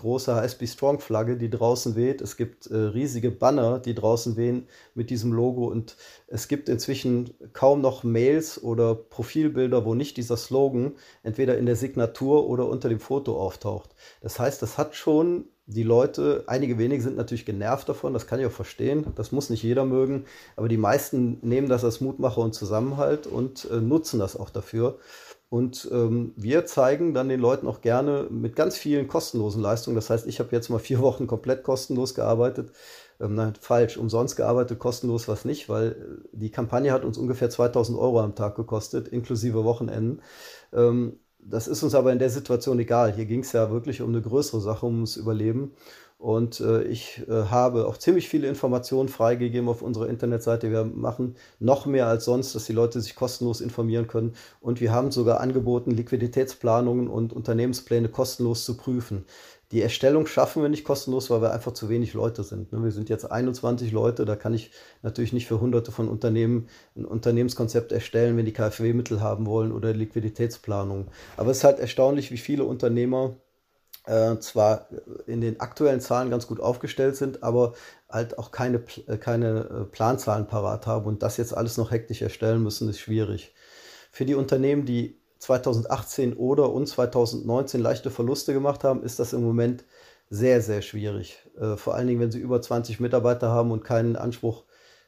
[0.00, 2.20] große HSB Strong Flagge, die draußen weht.
[2.20, 5.66] Es gibt äh, riesige Banner, die draußen wehen mit diesem Logo.
[5.66, 5.96] Und
[6.28, 11.76] es gibt inzwischen kaum noch Mails oder Profilbilder, wo nicht dieser Slogan entweder in der
[11.76, 13.90] Signatur oder unter dem Foto auftaucht.
[14.20, 18.40] Das heißt, das hat schon die Leute, einige wenige sind natürlich genervt davon, das kann
[18.40, 20.24] ich auch verstehen, das muss nicht jeder mögen,
[20.56, 24.98] aber die meisten nehmen das als Mutmacher und Zusammenhalt und äh, nutzen das auch dafür.
[25.52, 29.94] Und ähm, wir zeigen dann den Leuten auch gerne mit ganz vielen kostenlosen Leistungen.
[29.94, 32.72] Das heißt, ich habe jetzt mal vier Wochen komplett kostenlos gearbeitet.
[33.20, 37.50] Ähm, nein, falsch, umsonst gearbeitet, kostenlos was nicht, weil äh, die Kampagne hat uns ungefähr
[37.50, 40.22] 2000 Euro am Tag gekostet, inklusive Wochenenden.
[40.72, 43.12] Ähm, das ist uns aber in der Situation egal.
[43.12, 45.72] Hier ging es ja wirklich um eine größere Sache, ums Überleben.
[46.22, 50.70] Und äh, ich äh, habe auch ziemlich viele Informationen freigegeben auf unserer Internetseite.
[50.70, 54.34] Wir machen noch mehr als sonst, dass die Leute sich kostenlos informieren können.
[54.60, 59.24] Und wir haben sogar angeboten, Liquiditätsplanungen und Unternehmenspläne kostenlos zu prüfen.
[59.72, 62.70] Die Erstellung schaffen wir nicht kostenlos, weil wir einfach zu wenig Leute sind.
[62.72, 62.84] Ne?
[62.84, 64.70] Wir sind jetzt 21 Leute, da kann ich
[65.02, 69.92] natürlich nicht für hunderte von Unternehmen ein Unternehmenskonzept erstellen, wenn die KfW-Mittel haben wollen oder
[69.92, 71.08] Liquiditätsplanung.
[71.36, 73.34] Aber es ist halt erstaunlich, wie viele Unternehmer
[74.04, 74.88] äh, zwar
[75.26, 77.74] in den aktuellen Zahlen ganz gut aufgestellt sind, aber
[78.08, 82.22] halt auch keine, äh, keine äh, Planzahlen parat haben und das jetzt alles noch hektisch
[82.22, 83.54] erstellen müssen, ist schwierig.
[84.10, 89.42] Für die Unternehmen, die 2018 oder und 2019 leichte Verluste gemacht haben, ist das im
[89.42, 89.84] Moment
[90.30, 91.38] sehr, sehr schwierig.
[91.58, 94.64] Äh, vor allen Dingen, wenn sie über 20 Mitarbeiter haben und keinen Anspruch,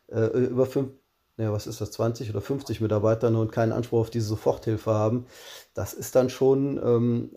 [0.09, 0.91] äh, über 5,
[1.37, 5.27] ja, was ist das, 20 oder 50 Mitarbeiter und keinen Anspruch auf diese Soforthilfe haben.
[5.75, 7.31] Das ist dann schon ähm,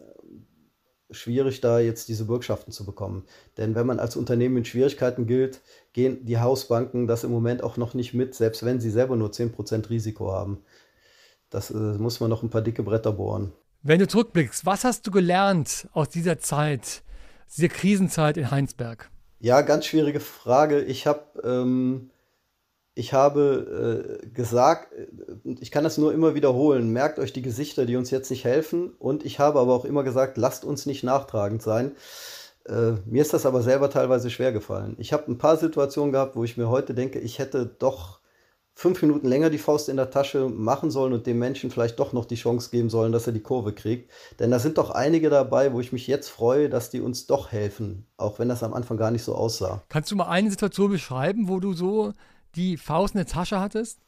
[1.11, 3.23] schwierig, da jetzt diese Bürgschaften zu bekommen.
[3.57, 5.61] Denn wenn man als Unternehmen in Schwierigkeiten gilt,
[5.93, 9.29] gehen die Hausbanken das im Moment auch noch nicht mit, selbst wenn sie selber nur
[9.29, 10.59] 10% Risiko haben.
[11.49, 13.53] Das äh, muss man noch ein paar dicke Bretter bohren.
[13.83, 17.03] Wenn du zurückblickst, was hast du gelernt aus dieser Zeit,
[17.55, 19.09] dieser Krisenzeit in Heinsberg?
[19.39, 20.81] Ja, ganz schwierige Frage.
[20.81, 22.09] Ich habe ähm,
[22.97, 25.07] ich habe äh, gesagt, äh,
[25.59, 28.91] ich kann das nur immer wiederholen, merkt euch die Gesichter, die uns jetzt nicht helfen.
[28.97, 31.91] Und ich habe aber auch immer gesagt, lasst uns nicht nachtragend sein.
[32.65, 34.95] Äh, mir ist das aber selber teilweise schwer gefallen.
[34.97, 38.19] Ich habe ein paar Situationen gehabt, wo ich mir heute denke, ich hätte doch
[38.73, 42.13] fünf Minuten länger die Faust in der Tasche machen sollen und dem Menschen vielleicht doch
[42.13, 44.11] noch die Chance geben sollen, dass er die Kurve kriegt.
[44.39, 47.51] Denn da sind doch einige dabei, wo ich mich jetzt freue, dass die uns doch
[47.51, 49.81] helfen, auch wenn das am Anfang gar nicht so aussah.
[49.89, 52.13] Kannst du mal eine Situation beschreiben, wo du so
[52.57, 53.99] die Faust in der Tasche hattest?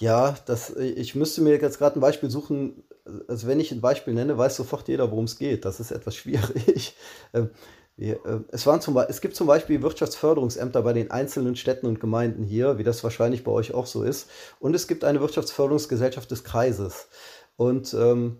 [0.00, 2.82] Ja, das, ich müsste mir jetzt gerade ein Beispiel suchen.
[3.28, 5.64] Also wenn ich ein Beispiel nenne, weiß sofort jeder, worum es geht.
[5.64, 6.94] Das ist etwas schwierig.
[7.32, 7.50] Ähm,
[7.98, 8.16] äh,
[8.48, 12.78] es, waren zum, es gibt zum Beispiel Wirtschaftsförderungsämter bei den einzelnen Städten und Gemeinden hier,
[12.78, 14.28] wie das wahrscheinlich bei euch auch so ist.
[14.60, 17.08] Und es gibt eine Wirtschaftsförderungsgesellschaft des Kreises.
[17.56, 18.38] Und ähm,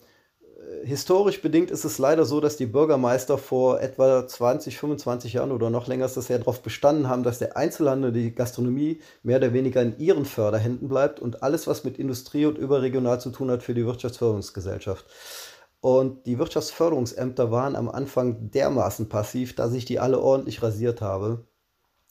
[0.85, 5.71] historisch bedingt ist es leider so, dass die Bürgermeister vor etwa 20, 25 Jahren oder
[5.71, 9.53] noch länger ist das ja darauf bestanden haben, dass der Einzelhandel, die Gastronomie mehr oder
[9.53, 13.63] weniger in ihren Förderhänden bleibt und alles, was mit Industrie und überregional zu tun hat,
[13.63, 15.07] für die Wirtschaftsförderungsgesellschaft.
[15.81, 21.45] Und die Wirtschaftsförderungsämter waren am Anfang dermaßen passiv, dass ich die alle ordentlich rasiert habe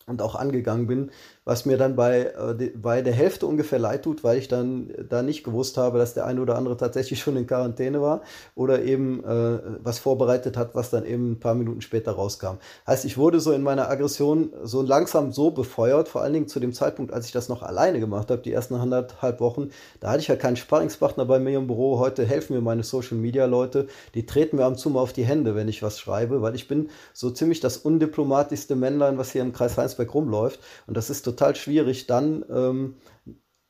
[0.08, 1.12] und auch angegangen bin,
[1.52, 5.22] was mir dann bei, äh, bei der Hälfte ungefähr leid tut, weil ich dann da
[5.22, 8.22] nicht gewusst habe, dass der eine oder andere tatsächlich schon in Quarantäne war
[8.56, 12.56] oder eben äh, was vorbereitet hat, was dann eben ein paar Minuten später rauskam.
[12.88, 16.62] Heißt, ich wurde so in meiner Aggression so langsam so befeuert, vor allen Dingen zu
[16.62, 20.22] dem Zeitpunkt, als ich das noch alleine gemacht habe, die ersten anderthalb Wochen, da hatte
[20.22, 22.00] ich ja keinen Sparringspartner bei mir im Büro.
[22.00, 25.26] Heute helfen mir meine Social Media Leute, die treten mir am zu mal auf die
[25.26, 29.42] Hände, wenn ich was schreibe, weil ich bin so ziemlich das undiplomatischste Männlein, was hier
[29.42, 32.96] im Kreis Heinsberg rumläuft und das ist total schwierig, dann ähm,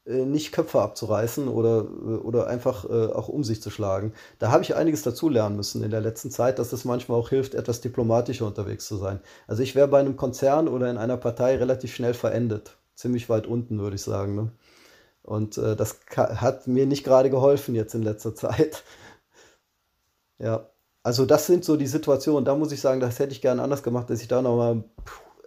[0.05, 4.13] äh, nicht Köpfe abzureißen oder, äh, oder einfach äh, auch um sich zu schlagen.
[4.39, 7.53] Da habe ich einiges dazulernen müssen in der letzten Zeit, dass es manchmal auch hilft,
[7.53, 9.19] etwas diplomatischer unterwegs zu sein.
[9.47, 12.77] Also ich wäre bei einem Konzern oder in einer Partei relativ schnell verendet.
[12.95, 14.35] Ziemlich weit unten, würde ich sagen.
[14.35, 14.51] Ne?
[15.23, 18.83] Und äh, das hat mir nicht gerade geholfen jetzt in letzter Zeit.
[20.39, 20.67] ja,
[21.03, 22.45] also das sind so die Situationen.
[22.45, 24.83] Da muss ich sagen, das hätte ich gerne anders gemacht, dass ich da nochmal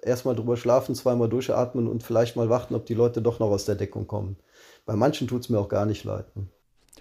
[0.05, 3.65] erstmal drüber schlafen, zweimal durchatmen und vielleicht mal warten, ob die Leute doch noch aus
[3.65, 4.37] der Deckung kommen.
[4.87, 6.35] Bei manchen tut es mir auch gar nicht leid.
[6.37, 6.47] Ne?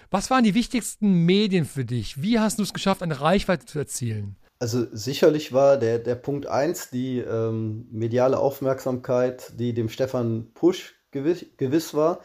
[0.10, 2.22] Was waren die wichtigsten Medien für dich?
[2.22, 4.36] Wie hast du es geschafft, eine Reichweite zu erzielen?
[4.60, 10.96] Also sicherlich war der, der Punkt 1 die ähm, mediale Aufmerksamkeit, die dem Stefan Pusch
[11.12, 12.22] gewiss, gewiss war.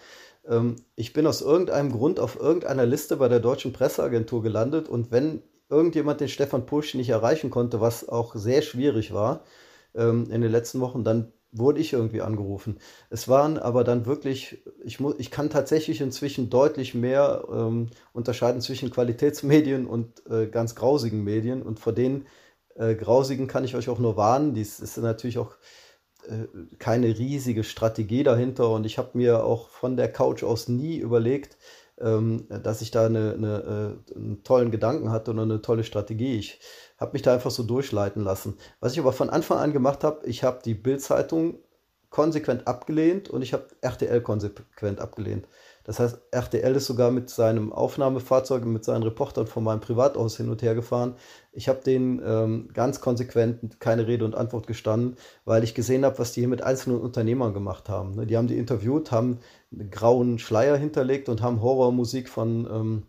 [0.46, 5.10] Ähm, ich bin aus irgendeinem Grund auf irgendeiner Liste bei der Deutschen Presseagentur gelandet und
[5.10, 9.42] wenn irgendjemand den Stefan Pusch nicht erreichen konnte, was auch sehr schwierig war
[9.94, 12.78] ähm, in den letzten Wochen, dann wurde ich irgendwie angerufen.
[13.10, 18.60] Es waren aber dann wirklich, ich, muss, ich kann tatsächlich inzwischen deutlich mehr ähm, unterscheiden
[18.60, 21.62] zwischen Qualitätsmedien und äh, ganz grausigen Medien.
[21.62, 22.26] Und vor den
[22.74, 24.54] äh, grausigen kann ich euch auch nur warnen.
[24.54, 25.56] Dies ist natürlich auch
[26.26, 26.46] äh,
[26.78, 28.70] keine riesige Strategie dahinter.
[28.70, 31.56] Und ich habe mir auch von der Couch aus nie überlegt,
[31.98, 36.36] ähm, dass ich da eine, eine, äh, einen tollen Gedanken hatte oder eine tolle Strategie.
[36.36, 36.60] Ich
[36.98, 38.58] habe mich da einfach so durchleiten lassen.
[38.80, 41.58] Was ich aber von Anfang an gemacht habe, ich habe die Bild-Zeitung
[42.10, 45.46] konsequent abgelehnt und ich habe RTL konsequent abgelehnt.
[45.84, 50.50] Das heißt, RTL ist sogar mit seinem Aufnahmefahrzeug, mit seinen Reportern von meinem Privathaus hin
[50.50, 51.14] und her gefahren.
[51.52, 56.18] Ich habe denen ähm, ganz konsequent keine Rede und Antwort gestanden, weil ich gesehen habe,
[56.18, 58.12] was die hier mit einzelnen Unternehmern gemacht haben.
[58.16, 59.38] Ne, die haben die interviewt, haben
[59.72, 63.02] einen grauen Schleier hinterlegt und haben Horrormusik von ähm,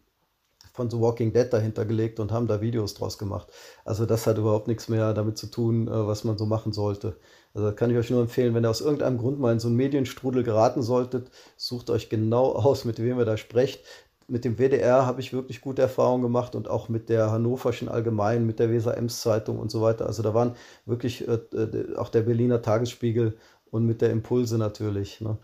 [0.80, 3.50] von The Walking Dead dahinter gelegt und haben da Videos draus gemacht.
[3.84, 7.18] Also das hat überhaupt nichts mehr damit zu tun, äh, was man so machen sollte.
[7.54, 9.76] Also kann ich euch nur empfehlen, wenn ihr aus irgendeinem Grund mal in so einen
[9.76, 13.82] Medienstrudel geraten solltet, sucht euch genau aus, mit wem ihr da sprecht.
[14.30, 18.46] Mit dem WDR habe ich wirklich gute Erfahrungen gemacht und auch mit der Hannoverschen Allgemeinen,
[18.46, 20.06] mit der Weser Ems Zeitung und so weiter.
[20.06, 21.40] Also da waren wirklich äh
[21.98, 23.38] auch der Berliner Tagesspiegel
[23.70, 25.20] und mit der Impulse natürlich.
[25.20, 25.38] Ne?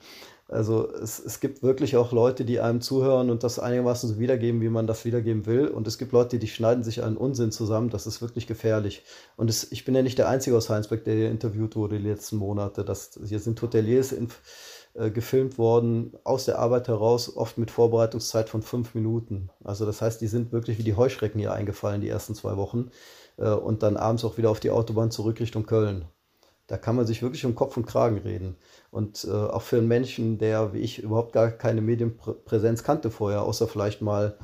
[0.47, 4.61] Also es, es gibt wirklich auch Leute, die einem zuhören und das einigermaßen so wiedergeben,
[4.61, 5.67] wie man das wiedergeben will.
[5.67, 7.89] Und es gibt Leute, die schneiden sich einen Unsinn zusammen.
[7.89, 9.03] Das ist wirklich gefährlich.
[9.37, 12.07] Und es, ich bin ja nicht der Einzige aus Heinsberg, der hier interviewt wurde die
[12.07, 12.85] letzten Monate.
[12.85, 14.27] Das, hier sind Hoteliers in,
[14.93, 19.49] äh, gefilmt worden, aus der Arbeit heraus, oft mit Vorbereitungszeit von fünf Minuten.
[19.63, 22.91] Also das heißt, die sind wirklich wie die Heuschrecken hier eingefallen die ersten zwei Wochen.
[23.37, 26.05] Äh, und dann abends auch wieder auf die Autobahn zurück Richtung Köln.
[26.67, 28.57] Da kann man sich wirklich um Kopf und Kragen reden.
[28.91, 33.43] Und äh, auch für einen Menschen, der wie ich überhaupt gar keine Medienpräsenz kannte vorher,
[33.43, 34.37] außer vielleicht mal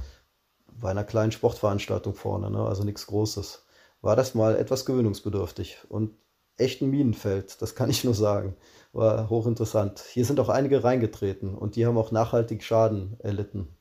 [0.79, 2.65] bei einer kleinen Sportveranstaltung vorne, ne?
[2.65, 3.65] also nichts Großes,
[4.01, 6.15] war das mal etwas gewöhnungsbedürftig und
[6.57, 8.55] echt ein Minenfeld, das kann ich nur sagen.
[8.93, 9.99] War hochinteressant.
[9.99, 13.77] Hier sind auch einige reingetreten und die haben auch nachhaltig Schaden erlitten.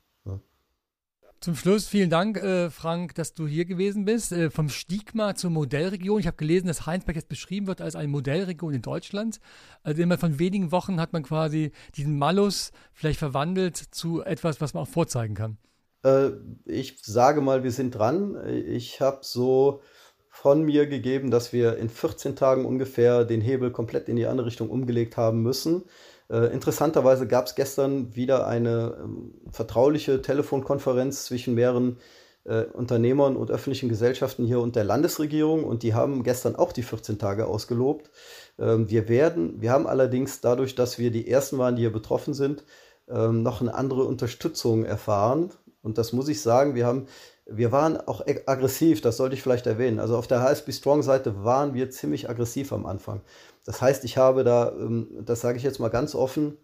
[1.42, 4.30] Zum Schluss vielen Dank, äh, Frank, dass du hier gewesen bist.
[4.30, 6.20] Äh, vom Stigma zur Modellregion.
[6.20, 9.40] Ich habe gelesen, dass Heinsberg jetzt beschrieben wird als eine Modellregion in Deutschland.
[9.82, 14.74] Also immer von wenigen Wochen hat man quasi diesen Malus vielleicht verwandelt zu etwas, was
[14.74, 15.56] man auch vorzeigen kann.
[16.04, 16.32] Äh,
[16.66, 18.36] ich sage mal, wir sind dran.
[18.46, 19.80] Ich habe so
[20.28, 24.48] von mir gegeben, dass wir in 14 Tagen ungefähr den Hebel komplett in die andere
[24.48, 25.84] Richtung umgelegt haben müssen.
[26.30, 31.96] Äh, interessanterweise gab es gestern wieder eine ähm, vertrauliche Telefonkonferenz zwischen mehreren
[32.44, 36.84] äh, Unternehmern und öffentlichen Gesellschaften hier und der Landesregierung und die haben gestern auch die
[36.84, 38.10] 14 Tage ausgelobt.
[38.58, 42.32] Ähm, wir werden, wir haben allerdings dadurch, dass wir die ersten waren, die hier betroffen
[42.32, 42.64] sind,
[43.08, 45.50] ähm, noch eine andere Unterstützung erfahren.
[45.82, 47.06] Und das muss ich sagen, wir haben
[47.50, 49.98] wir waren auch aggressiv, das sollte ich vielleicht erwähnen.
[49.98, 53.20] Also auf der HSB Strong Seite waren wir ziemlich aggressiv am Anfang.
[53.64, 56.56] Das heißt, ich habe da, ähm, das sage ich jetzt mal ganz offen,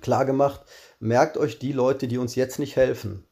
[0.00, 0.62] klar gemacht,
[1.00, 3.24] merkt euch die Leute, die uns jetzt nicht helfen.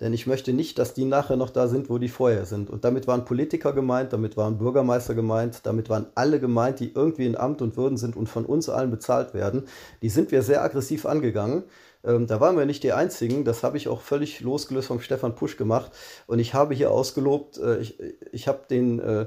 [0.00, 2.70] Denn ich möchte nicht, dass die nachher noch da sind, wo die vorher sind.
[2.70, 7.26] Und damit waren Politiker gemeint, damit waren Bürgermeister gemeint, damit waren alle gemeint, die irgendwie
[7.26, 9.68] in Amt und Würden sind und von uns allen bezahlt werden.
[10.02, 11.62] Die sind wir sehr aggressiv angegangen.
[12.04, 13.44] Ähm, da waren wir nicht die Einzigen.
[13.44, 15.92] Das habe ich auch völlig losgelöst vom Stefan Pusch gemacht.
[16.26, 19.26] Und ich habe hier ausgelobt, äh, ich, ich habe den äh,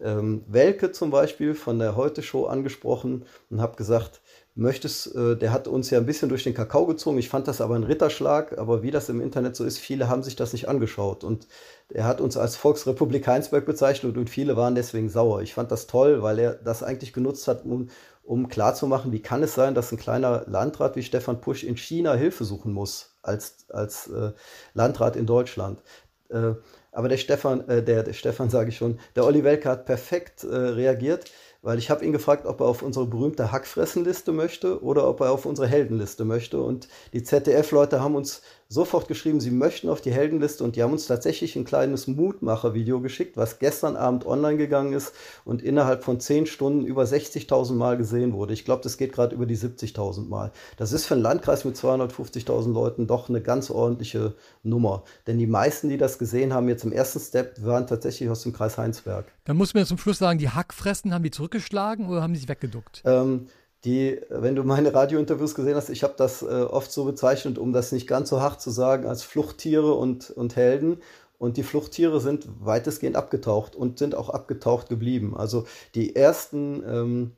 [0.00, 4.20] ähm, Welke zum Beispiel von der Heute-Show angesprochen und habe gesagt,
[4.54, 7.18] möchtest, äh, der hat uns ja ein bisschen durch den Kakao gezogen.
[7.18, 10.22] Ich fand das aber ein Ritterschlag, aber wie das im Internet so ist, viele haben
[10.22, 11.24] sich das nicht angeschaut.
[11.24, 11.48] Und
[11.88, 15.42] er hat uns als Volksrepublik Heinsberg bezeichnet und viele waren deswegen sauer.
[15.42, 17.88] Ich fand das toll, weil er das eigentlich genutzt hat, um,
[18.22, 22.14] um klarzumachen, wie kann es sein, dass ein kleiner Landrat wie Stefan Pusch in China
[22.14, 24.32] Hilfe suchen muss als, als äh,
[24.72, 25.82] Landrat in Deutschland.
[26.28, 26.54] Äh,
[26.92, 30.44] aber der Stefan, äh, der, der Stefan sage ich schon, der Olli Welke hat perfekt
[30.44, 31.30] äh, reagiert
[31.64, 35.32] weil ich habe ihn gefragt, ob er auf unsere berühmte Hackfressenliste möchte oder ob er
[35.32, 36.62] auf unsere Heldenliste möchte.
[36.62, 40.92] Und die ZDF-Leute haben uns sofort geschrieben, sie möchten auf die Heldenliste und die haben
[40.92, 45.12] uns tatsächlich ein kleines Mutmacher-Video geschickt, was gestern Abend online gegangen ist
[45.44, 48.52] und innerhalb von zehn Stunden über 60.000 Mal gesehen wurde.
[48.52, 50.52] Ich glaube, das geht gerade über die 70.000 Mal.
[50.76, 55.04] Das ist für einen Landkreis mit 250.000 Leuten doch eine ganz ordentliche Nummer.
[55.26, 58.52] Denn die meisten, die das gesehen haben, jetzt im ersten Step, waren tatsächlich aus dem
[58.52, 59.26] Kreis Heinsberg.
[59.44, 62.48] Da muss man zum Schluss sagen, die Hackfressen haben die zurückgeschlagen oder haben die sich
[62.48, 63.02] weggeduckt?
[63.04, 63.46] Ähm,
[63.84, 67.72] die, wenn du meine Radiointerviews gesehen hast, ich habe das äh, oft so bezeichnet, um
[67.72, 70.98] das nicht ganz so hart zu sagen, als Fluchttiere und, und Helden.
[71.38, 75.36] und die Fluchttiere sind weitestgehend abgetaucht und sind auch abgetaucht geblieben.
[75.36, 77.32] Also die ersten, ähm,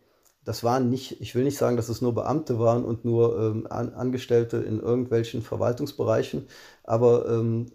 [0.44, 3.66] das waren nicht, ich will nicht sagen, dass es nur Beamte waren und nur ähm,
[3.68, 6.46] An Angestellte in irgendwelchen Verwaltungsbereichen,
[6.85, 7.66] aber ähm,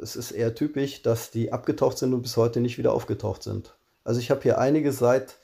[0.00, 3.76] es ist eher typisch, dass die abgetaucht sind und bis heute nicht wieder aufgetaucht sind.
[4.04, 5.38] Also ich habe hier einige seit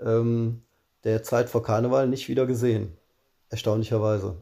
[0.00, 0.62] ähm,
[1.04, 2.96] der Zeit vor Karneval nicht wieder gesehen.
[3.48, 4.36] Erstaunlicherweise.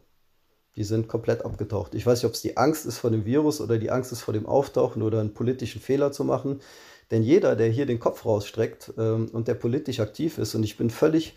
[0.76, 1.94] Die sind komplett abgetaucht.
[1.94, 4.20] Ich weiß nicht, ob es die Angst ist vor dem Virus oder die Angst ist
[4.20, 6.60] vor dem Auftauchen oder einen politischen Fehler zu machen.
[7.10, 10.76] Denn jeder, der hier den Kopf rausstreckt ähm, und der politisch aktiv ist, und ich
[10.76, 11.36] bin völlig,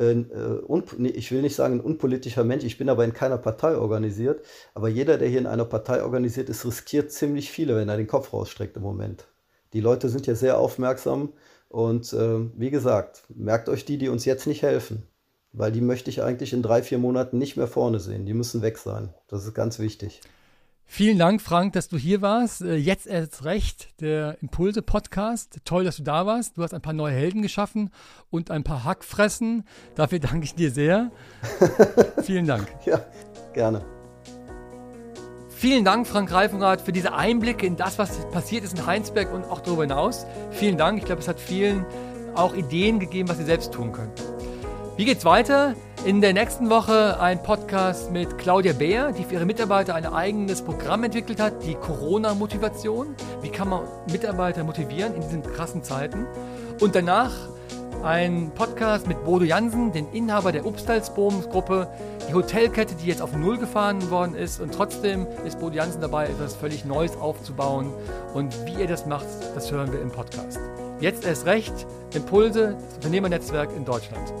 [0.00, 3.76] äh, äh ich will nicht sagen ein unpolitischer Mensch, ich bin aber in keiner Partei
[3.76, 7.98] organisiert, aber jeder, der hier in einer Partei organisiert ist, riskiert ziemlich viele, wenn er
[7.98, 9.26] den Kopf rausstreckt im Moment.
[9.74, 11.32] Die Leute sind ja sehr aufmerksam
[11.74, 15.04] und äh, wie gesagt, merkt euch die, die uns jetzt nicht helfen
[15.54, 18.26] weil die möchte ich eigentlich in drei, vier Monaten nicht mehr vorne sehen.
[18.26, 19.14] Die müssen weg sein.
[19.28, 20.20] Das ist ganz wichtig.
[20.86, 22.60] Vielen Dank, Frank, dass du hier warst.
[22.60, 25.60] Äh, jetzt erst recht, der Impulse-Podcast.
[25.64, 26.58] Toll, dass du da warst.
[26.58, 27.90] Du hast ein paar neue Helden geschaffen
[28.28, 29.64] und ein paar Hackfressen.
[29.94, 31.10] Dafür danke ich dir sehr.
[32.22, 32.68] Vielen Dank.
[32.84, 33.02] Ja,
[33.54, 33.84] gerne.
[35.64, 39.44] Vielen Dank, Frank Reifenrath, für diese Einblicke in das, was passiert ist in Heinsberg und
[39.44, 40.26] auch darüber hinaus.
[40.50, 40.98] Vielen Dank.
[40.98, 41.86] Ich glaube, es hat vielen
[42.34, 44.12] auch Ideen gegeben, was sie selbst tun können.
[44.98, 45.74] Wie geht's weiter?
[46.04, 50.60] In der nächsten Woche ein Podcast mit Claudia Beer, die für ihre Mitarbeiter ein eigenes
[50.60, 53.14] Programm entwickelt hat, die Corona-Motivation.
[53.40, 56.26] Wie kann man Mitarbeiter motivieren in diesen krassen Zeiten?
[56.82, 57.32] Und danach
[58.04, 61.88] ein Podcast mit Bodo Jansen, den Inhaber der Upstalsboom-Gruppe,
[62.28, 64.60] die Hotelkette, die jetzt auf Null gefahren worden ist.
[64.60, 67.92] Und trotzdem ist Bodo Jansen dabei, etwas völlig Neues aufzubauen.
[68.34, 70.60] Und wie er das macht, das hören wir im Podcast.
[71.00, 71.72] Jetzt erst recht,
[72.14, 74.32] Impulse, das Unternehmernetzwerk in Deutschland.